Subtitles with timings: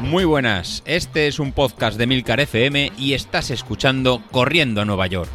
[0.00, 5.06] Muy buenas, este es un podcast de Milcar FM y estás escuchando Corriendo a Nueva
[5.08, 5.28] York.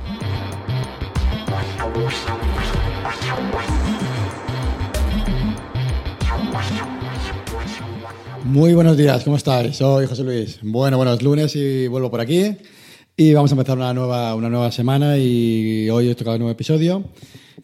[8.44, 9.78] Muy buenos días, ¿cómo estáis?
[9.78, 10.60] Soy José Luis.
[10.62, 12.58] Bueno, buenos lunes y vuelvo por aquí.
[13.24, 16.54] Y vamos a empezar una nueva, una nueva semana y hoy he tocado un nuevo
[16.54, 17.04] episodio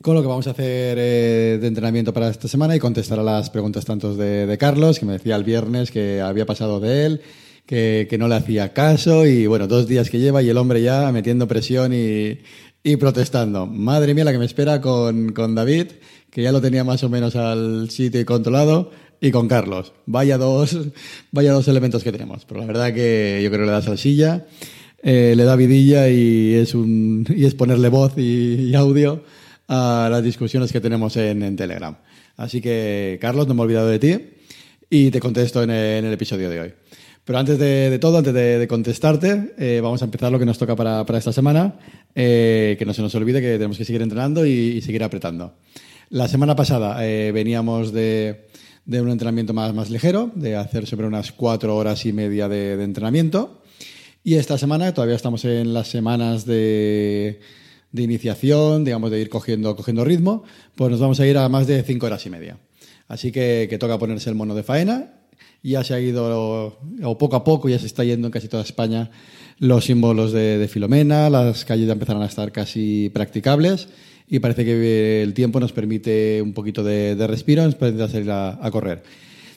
[0.04, 3.24] con lo que vamos a hacer eh, de entrenamiento para esta semana y contestar a
[3.24, 7.08] las preguntas tanto de, de Carlos, que me decía el viernes que había pasado de
[7.08, 7.22] él,
[7.66, 10.80] que, que, no le hacía caso y bueno, dos días que lleva y el hombre
[10.84, 12.38] ya metiendo presión y,
[12.84, 13.66] y protestando.
[13.66, 15.88] Madre mía la que me espera con, con David,
[16.30, 19.94] que ya lo tenía más o menos al sitio y controlado y con Carlos.
[20.06, 20.78] Vaya dos,
[21.32, 22.46] vaya dos elementos que tenemos.
[22.46, 24.46] Pero la verdad que yo creo que le da salsilla,
[25.04, 29.24] eh, le da vidilla y es, un, y es ponerle voz y, audio
[29.68, 31.96] a las discusiones que tenemos en, en, Telegram.
[32.36, 34.20] Así que, Carlos, no me he olvidado de ti
[34.90, 36.74] y te contesto en el, episodio de hoy.
[37.26, 40.76] Pero antes de, todo, antes de, contestarte, eh, vamos a empezar lo que nos toca
[40.76, 41.76] para, para esta semana,
[42.16, 45.56] eh, que no se nos olvide que tenemos que seguir entrenando y, seguir apretando.
[46.10, 46.98] La semana pasada
[47.34, 48.48] veníamos de,
[48.86, 52.78] de, un entrenamiento más, más ligero, de hacer sobre unas cuatro horas y media de,
[52.78, 53.62] de entrenamiento.
[54.24, 57.40] Y esta semana todavía estamos en las semanas de
[57.94, 60.44] iniciación, digamos, de ir cogiendo, cogiendo ritmo,
[60.76, 62.58] pues nos vamos a ir a más de cinco horas y media.
[63.08, 65.14] Así que, toca ponerse el mono de faena.
[65.64, 68.64] Ya se ha ido, o poco a poco, ya se está yendo en casi toda
[68.64, 69.10] España
[69.60, 73.88] los símbolos de, Filomena, las calles ya empezaron a estar casi practicables
[74.30, 78.70] y parece que el tiempo nos permite un poquito de, respiro, nos permite salir a,
[78.72, 79.04] correr.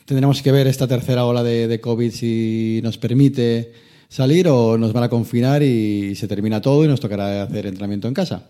[0.06, 3.72] Tendremos que ver esta tercera ola de COVID si nos permite
[4.11, 8.08] salir o nos van a confinar y se termina todo y nos tocará hacer entrenamiento
[8.08, 8.42] en casa.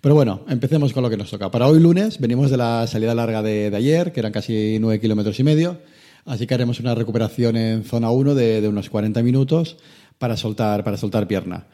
[0.00, 1.50] Pero bueno, empecemos con lo que nos toca.
[1.50, 5.40] Para hoy lunes venimos de la salida larga de, ayer, que eran casi 9 kilómetros
[5.40, 5.78] y medio,
[6.26, 9.78] así que haremos una recuperación en zona 1 de, unos 40 minutos
[10.18, 11.66] para soltar, para soltar pierna.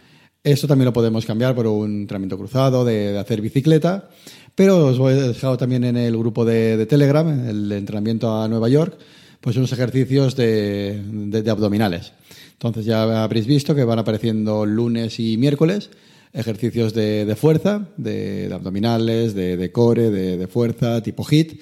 [0.42, 4.08] Esto también lo podemos cambiar por un entrenamiento cruzado, de, de hacer bicicleta,
[4.54, 8.68] pero os voy a dejar también en el grupo de, Telegram, el entrenamiento a Nueva
[8.68, 8.96] York,
[9.40, 12.12] pues unos ejercicios de abdominales.
[12.56, 15.90] Entonces ya habréis visto que van apareciendo lunes y miércoles
[16.36, 21.60] ejercicios de, de fuerza, de, abdominales, de, core, de, fuerza, tipo HIT,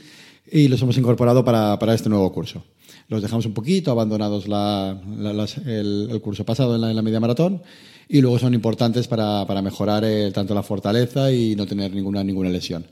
[0.50, 2.64] y los hemos incorporado para, para, este nuevo curso.
[3.08, 7.02] Los dejamos un poquito abandonados la, la, el, el, curso pasado en la, en la,
[7.02, 7.62] media maratón
[8.08, 12.24] y luego son importantes para, para mejorar el, tanto la fortaleza y no tener ninguna,
[12.24, 12.84] ninguna lesión.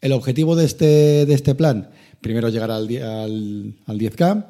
[0.00, 1.90] El objetivo de este, de este plan,
[2.20, 4.44] primero llegar al, al, al 10K,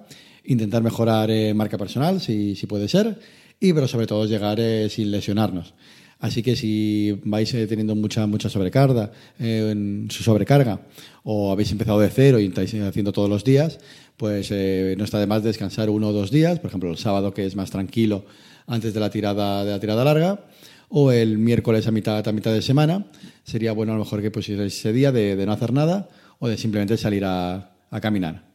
[0.47, 3.19] intentar mejorar eh, marca personal, si, si, puede ser,
[3.61, 5.75] y pero sobre todo llegar eh, sin lesionarnos.
[6.19, 10.81] Así que si vais eh, teniendo mucha, mucha sobrecarga, en su sobrecarga,
[11.25, 13.79] o habéis empezado de cero y estáis haciendo todos los días,
[14.17, 17.45] pues no está de más descansar uno o dos días, por ejemplo el sábado que
[17.45, 18.25] es más tranquilo
[18.67, 20.47] antes de la tirada, de la tirada larga,
[20.89, 23.07] o el miércoles a mitad, a mitad de semana,
[23.45, 26.09] sería bueno a lo mejor que pusierais ese día de, no hacer nada
[26.39, 27.71] o de simplemente salir a
[28.01, 28.46] caminar.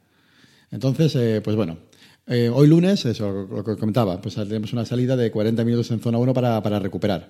[0.71, 1.77] Entonces, eh, pues bueno,
[2.27, 5.99] eh, hoy lunes, eso lo que comentaba, pues tenemos una salida de 40 minutos en
[5.99, 7.29] zona 1 para, para recuperar.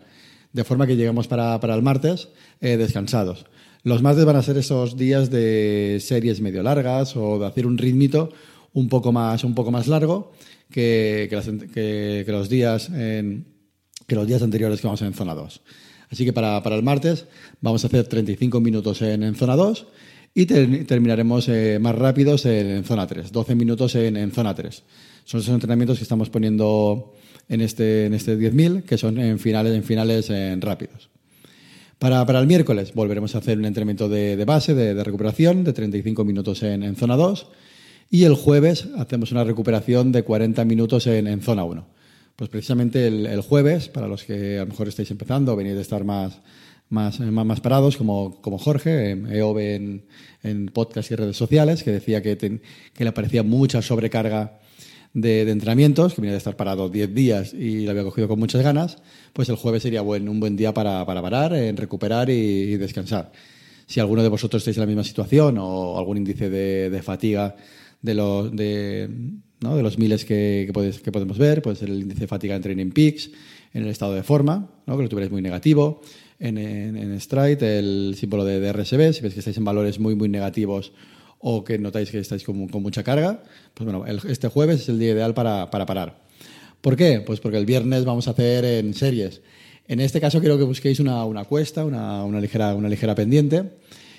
[0.53, 3.45] De forma que llegamos para, para el martes eh, descansados.
[3.83, 7.77] Los martes van a ser esos días de series medio largas o de hacer un
[7.77, 8.31] ritmito
[8.73, 10.33] un poco más, un poco más largo
[10.69, 11.47] que, que, las,
[12.27, 13.45] los, días en,
[14.05, 15.61] que los días anteriores que vamos en zona 2.
[16.11, 17.25] Así que para, para el martes
[17.61, 19.87] vamos a hacer 35 minutos en, en zona 2
[20.33, 24.83] y ter terminaremos eh, más rápidos en, zona 3, 12 minutos en, zona 3.
[25.25, 27.13] Son esos entrenamientos que estamos poniendo
[27.49, 31.09] en este, en este 10.000, que son en finales, en finales en rápidos.
[31.99, 36.23] Para, el miércoles volveremos a hacer un entrenamiento de, base, de, de, recuperación, de 35
[36.25, 37.47] minutos en, zona 2.
[38.09, 41.85] Y el jueves hacemos una recuperación de 40 minutos en, zona 1.
[42.35, 45.81] Pues precisamente el, el, jueves, para los que a lo mejor estáis empezando, venís de
[45.81, 46.39] estar más,
[46.91, 50.05] más, más, más parados, como, como Jorge, EOB en,
[50.43, 52.61] en podcast y redes sociales, que decía que, ten,
[52.93, 54.59] que le parecía mucha sobrecarga
[55.13, 58.39] de, de, entrenamientos, que venía de estar parado 10 días y lo había cogido con
[58.39, 58.97] muchas ganas,
[59.33, 62.77] pues el jueves sería buen, un buen día para, para parar, en recuperar y, y,
[62.77, 63.31] descansar.
[63.87, 67.55] Si alguno de vosotros estáis en la misma situación o algún índice de, de fatiga
[68.01, 69.09] de los, de,
[69.61, 69.75] ¿no?
[69.75, 72.55] de los miles que, que, podéis, que podemos ver, puede ser el índice de fatiga
[72.55, 73.29] en Training Peaks,
[73.73, 74.97] en el estado de forma, ¿no?
[74.97, 76.01] que lo tuvierais muy negativo,
[76.39, 79.99] en, en, en Stride, el símbolo de, de RSB, si veis que estáis en valores
[79.99, 80.91] muy, muy negativos
[81.39, 84.99] o que notáis que estáis con, mucha carga, pues bueno, el, este jueves es el
[84.99, 86.21] día ideal para, para parar.
[86.81, 87.21] ¿Por qué?
[87.25, 89.41] Pues porque el viernes vamos a hacer en series.
[89.87, 93.63] En este caso quiero que busquéis una, una cuesta, una, una, ligera, una ligera pendiente,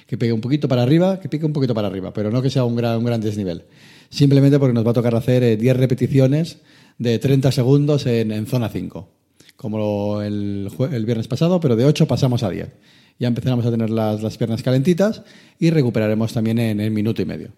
[0.06, 2.50] que pegue un poquito para arriba, que pique un poquito para arriba, pero no que
[2.50, 3.64] sea un gran, un gran desnivel,
[4.10, 6.58] simplemente porque nos va a tocar hacer 10 repeticiones
[6.98, 9.08] de 30 segundos en, zona 5,
[9.62, 10.68] como el,
[11.06, 12.68] viernes pasado, pero de 8 pasamos a 10.
[13.20, 15.22] Ya empezaremos a tener las, las piernas calentitas
[15.60, 17.52] y recuperaremos también en, el minuto y medio.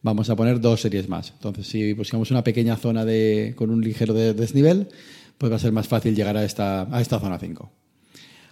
[0.00, 1.32] Vamos a poner dos series más.
[1.32, 4.88] Entonces, si buscamos una pequeña zona de, con un ligero desnivel,
[5.36, 7.70] pues va a ser más fácil llegar a esta, a esta zona 5.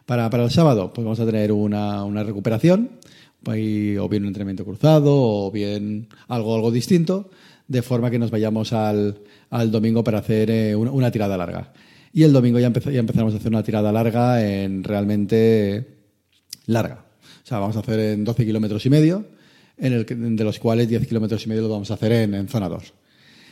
[0.04, 2.90] Para, para, el sábado, pues vamos a tener una, una recuperación,
[3.42, 7.30] pues, o bien un entrenamiento cruzado, o bien algo, algo distinto,
[7.68, 9.18] de forma que nos vayamos al,
[9.50, 11.72] al domingo para hacer eh, una, tirada larga.
[12.12, 15.86] Y el domingo ya, empezamos a hacer una tirada larga en realmente
[16.66, 17.04] larga.
[17.44, 19.26] O sea, vamos a hacer en 12 kilómetros y medio,
[19.76, 22.68] en el, de los cuales 10 kilómetros y medio lo vamos a hacer en, zona
[22.68, 22.92] 2.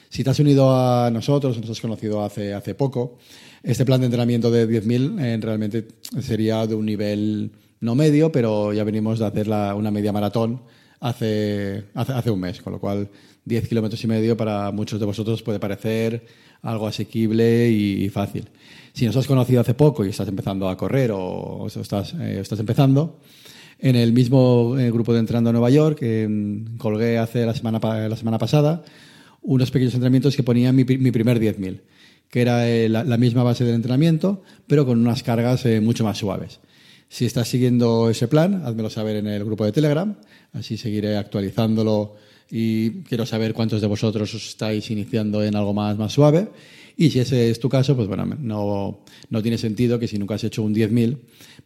[0.08, 3.18] Si te has unido a nosotros, nos has conocido hace, hace poco,
[3.62, 5.88] este plan de entrenamiento de 10.000 eh, realmente
[6.20, 7.50] sería de un nivel
[7.80, 10.62] no medio, pero ya venimos de hacer una media maratón
[11.00, 13.08] hace, hace, un mes, con lo cual
[13.44, 16.26] 10 kilómetros y medio para muchos de vosotros puede parecer
[16.62, 18.48] algo asequible y fácil.
[18.96, 22.58] Si nos has conocido hace poco y estás empezando a correr o, estás, eh, estás
[22.60, 23.20] empezando,
[23.78, 27.52] en el mismo eh, grupo de Entrando a Nueva York, que mm, colgué hace la
[27.52, 28.82] semana, la semana pasada,
[29.42, 31.82] unos pequeños entrenamientos que ponían mi, mi primer 10.000,
[32.30, 36.16] que era eh, la, la, misma base del entrenamiento, pero con unas cargas mucho más
[36.16, 36.60] suaves.
[37.10, 40.16] Si estás siguiendo ese plan, házmelo saber en el grupo de Telegram,
[40.54, 42.14] así seguiré actualizándolo
[42.50, 46.48] y quiero saber cuántos de vosotros os estáis iniciando en algo más, más suave.
[46.96, 50.36] Y si ese es tu caso, pues bueno, no, no tiene sentido que si nunca
[50.36, 51.18] has hecho un 10.000,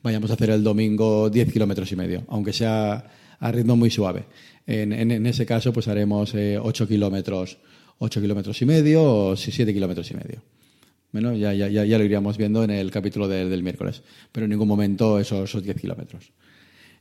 [0.02, 3.04] vayamos a hacer el domingo 10 kilómetros y medio, aunque sea
[3.38, 4.24] a ritmo muy suave.
[4.66, 7.58] En, en, ese caso, pues haremos 8 eh, kilómetros,
[7.98, 10.42] 8 kilómetros y medio o 7 kilómetros y medio.
[11.12, 14.50] Bueno, ya, ya, ya, lo iríamos viendo en el capítulo del, del miércoles, pero en
[14.50, 16.32] ningún momento esos, esos 10 kilómetros.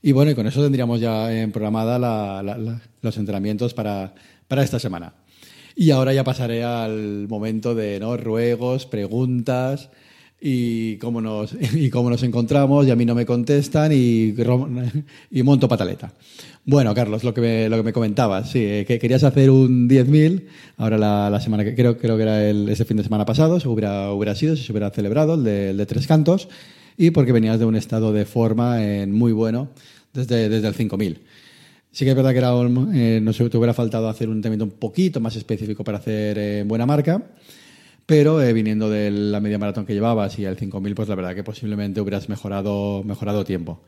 [0.02, 4.14] Y bueno, y con eso tendríamos ya en programada la, la, los entrenamientos para,
[4.48, 5.14] para esta semana.
[5.76, 8.18] Y ahora ya pasaré al momento de ¿no?
[8.18, 9.90] ruegos, preguntas
[10.42, 14.34] y cómo, nos, y cómo nos encontramos y a mí no me contestan y,
[15.44, 16.14] monto pataleta.
[16.66, 19.90] Bueno, Carlos, lo que me, lo que me comentabas, sí, eh, que querías hacer un
[19.90, 20.44] 10.000,
[20.78, 24.12] ahora la, semana que creo, que era el, ese fin de semana pasado, se hubiera,
[24.12, 26.48] hubiera sido, si se hubiera celebrado, el de, el de Tres Cantos,
[27.00, 29.70] y porque venías de un estado de forma en muy bueno
[30.14, 31.22] desde, desde el 5000.
[31.92, 32.52] Sí que es verdad que era,
[32.94, 36.38] eh, no sé, te hubiera faltado hacer un entrenamiento un poquito más específico para hacer
[36.38, 37.24] eh, buena marca,
[38.06, 41.34] pero eh, viniendo de la media maratón que llevabas y el 5000, pues la verdad
[41.34, 43.80] que posiblemente hubieras mejorado, mejorado tiempo.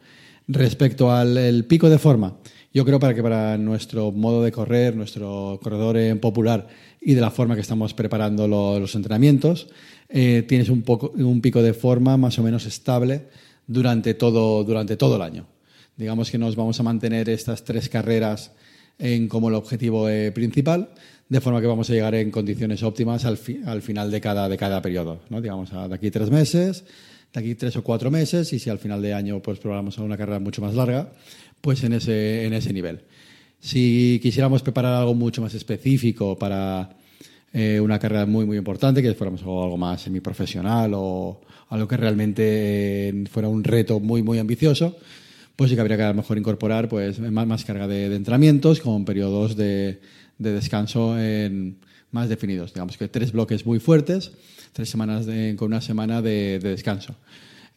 [0.47, 2.37] Respecto al pico de forma,
[2.73, 6.69] yo creo para que para nuestro modo de correr, nuestro corredor en popular
[7.01, 9.67] y de la forma que estamos preparando los entrenamientos,
[10.07, 13.25] eh, tienes un, poco, un pico de forma más o menos estable
[13.65, 15.47] durante todo, durante todo el año.
[15.97, 18.51] Digamos que nos vamos a mantener estas tres carreras
[18.99, 20.89] en, como el objetivo eh, principal,
[21.27, 24.47] de forma que vamos a llegar en condiciones óptimas al, fi, al final de cada,
[24.47, 25.21] de cada periodo.
[25.29, 25.41] ¿no?
[25.41, 26.83] Digamos, de aquí tres meses,
[27.33, 30.17] de aquí tres o cuatro meses, y si al final de año pues, probamos una
[30.17, 31.13] carrera mucho más larga,
[31.61, 33.01] pues en ese, en ese nivel.
[33.61, 36.89] Si quisiéramos preparar algo mucho más específico para
[37.53, 43.09] eh, una carrera muy, muy importante, que fuéramos algo más semiprofesional o algo que realmente
[43.09, 44.97] eh, fuera un reto muy, muy ambicioso,
[45.55, 48.15] pues sí que habría que a lo mejor incorporar pues, más, más carga de, de,
[48.15, 50.01] entrenamientos con periodos de,
[50.39, 51.77] de descanso en,
[52.09, 52.73] más definidos.
[52.73, 54.31] Digamos que tres bloques muy fuertes,
[54.73, 57.15] tres semanas de, con una semana de descanso.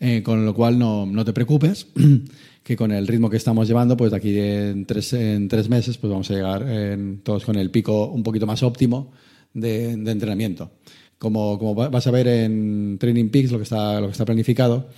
[0.00, 1.86] Eh, con lo cual no, no, te preocupes,
[2.62, 5.98] que con el ritmo que estamos llevando, pues de aquí en tres, en tres meses
[5.98, 9.12] pues vamos a llegar en, todos con el pico un poquito más óptimo
[9.52, 10.72] de, entrenamiento.
[11.18, 14.88] Como, como, vas a ver en Training Peaks, lo que está, lo que está planificado,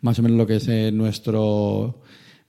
[0.00, 2.00] más o menos lo que es eh, nuestro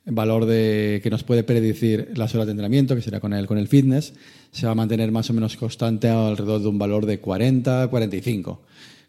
[0.06, 3.58] valor de, que nos puede predecir las horas de entrenamiento, que será con el, con
[3.58, 4.14] el fitness,
[4.52, 8.62] se va a mantener más o menos constante alrededor de un valor de 40, 45,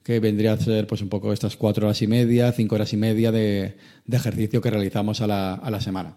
[0.03, 2.97] que vendría a ser pues un poco estas cuatro horas y media, cinco horas y
[2.97, 3.77] media de,
[4.07, 6.17] de ejercicio que realizamos a la, a la semana.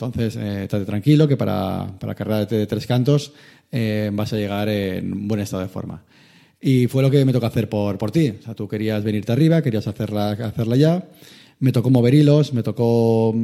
[0.00, 3.34] Entonces, eh, estate tranquilo que para, para carrera de, tres cantos
[3.70, 6.02] eh, vas a llegar en buen estado de forma.
[6.58, 8.32] Y fue lo que me tocó hacer por, por ti.
[8.40, 11.04] O sea, tú querías venirte arriba, querías hacerla, hacerla ya.
[11.58, 13.34] Me tocó mover hilos, me tocó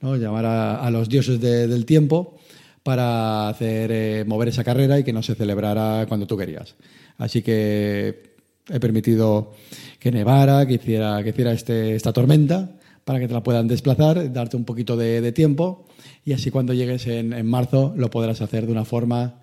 [0.00, 0.16] ¿no?
[0.16, 2.36] llamar a, los dioses de, del tiempo
[2.82, 6.74] para hacer eh, mover esa carrera y que no se celebrara cuando tú querías.
[7.16, 8.35] Así que
[8.68, 9.52] he permitido
[9.98, 12.70] que nevara, que hiciera, que hiciera este, esta tormenta
[13.04, 15.86] para que te la puedan desplazar, darte un poquito de, tiempo
[16.24, 19.38] y así cuando llegues en, marzo lo podrás hacer de una forma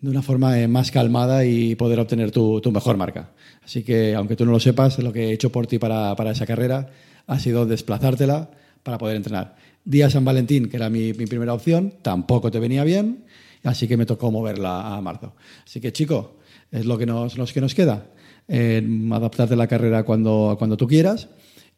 [0.00, 3.32] de una forma eh, más calmada y poder obtener tu, tu, mejor marca.
[3.62, 6.30] Así que, aunque tú no lo sepas, lo que he hecho por ti para, para
[6.30, 6.88] esa carrera
[7.26, 8.50] ha sido desplazártela
[8.82, 9.56] para poder entrenar.
[9.84, 13.24] Día San Valentín, que era mi, mi, primera opción, tampoco te venía bien.
[13.62, 15.34] así que me tocó moverla a marzo.
[15.66, 16.38] Así que, chico,
[16.70, 18.06] es lo que nos, los que nos queda.
[18.52, 21.28] Eh, adaptarte la carrera cuando, cuando tú quieras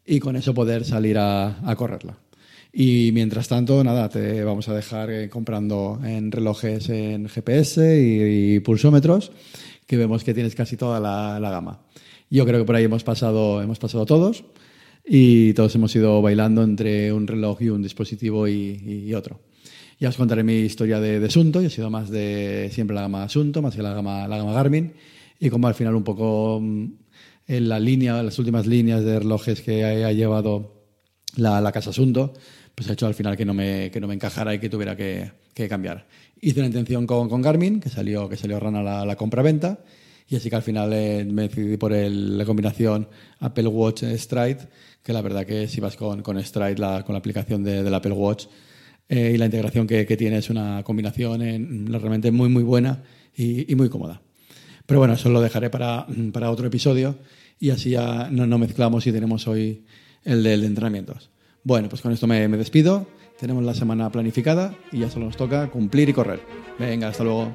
[0.07, 2.17] y con eso poder salir a, a correrla.
[2.73, 8.55] Y mientras tanto, nada, te vamos a dejar eh, comprando en relojes en GPS y,
[8.55, 9.31] y, pulsómetros,
[9.85, 11.81] que vemos que tienes casi toda la, la, gama.
[12.31, 14.43] Yo creo que por ahí hemos pasado, hemos pasado todos
[15.05, 19.39] y todos hemos ido bailando entre un reloj y un dispositivo y, y otro.
[19.99, 23.03] Ya os contaré mi historia de, de Sunto, yo he sido más de siempre la
[23.03, 24.93] gama Sunto, más que la gama, la gama Garmin,
[25.43, 26.85] y como al final un poco mm,
[27.47, 30.85] en la línea, las últimas líneas de relojes que ha, llevado
[31.35, 32.33] la, casa Sunto,
[32.73, 34.95] pues ha hecho al final que no me, que no me encajara y que tuviera
[34.95, 35.31] que,
[35.67, 36.07] cambiar.
[36.39, 39.79] Hice una intención con, con, Garmin, que salió, que salió rana la, la compra-venta,
[40.29, 43.09] y así que al final eh, me decidí por el, la combinación
[43.39, 44.69] Apple Watch Stride,
[45.03, 48.13] que la verdad que si vas con, con Stride, con la aplicación de, del Apple
[48.13, 48.45] Watch
[49.09, 53.03] eh, y la integración que, tiene es una combinación en, realmente muy, muy buena
[53.35, 54.21] y, muy cómoda.
[54.85, 57.15] Pero bueno, eso lo dejaré para, para otro episodio
[57.59, 59.85] y así ya no, mezclamos y tenemos hoy
[60.23, 61.29] el del de entrenamientos.
[61.63, 63.07] Bueno, pues con esto me, me, despido.
[63.39, 66.41] Tenemos la semana planificada y ya solo nos toca cumplir y correr.
[66.77, 67.53] Venga, hasta luego.